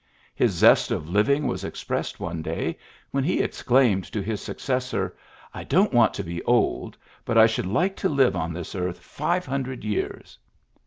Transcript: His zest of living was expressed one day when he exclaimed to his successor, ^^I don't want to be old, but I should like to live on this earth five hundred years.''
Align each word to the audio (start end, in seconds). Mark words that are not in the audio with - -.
His 0.33 0.53
zest 0.53 0.89
of 0.89 1.07
living 1.11 1.45
was 1.45 1.63
expressed 1.63 2.19
one 2.19 2.41
day 2.41 2.79
when 3.11 3.23
he 3.23 3.39
exclaimed 3.39 4.03
to 4.05 4.19
his 4.23 4.41
successor, 4.41 5.15
^^I 5.53 5.67
don't 5.67 5.93
want 5.93 6.15
to 6.15 6.23
be 6.23 6.41
old, 6.41 6.97
but 7.23 7.37
I 7.37 7.45
should 7.45 7.67
like 7.67 7.95
to 7.97 8.09
live 8.09 8.35
on 8.35 8.51
this 8.51 8.73
earth 8.73 8.97
five 8.97 9.45
hundred 9.45 9.83
years.'' 9.83 10.39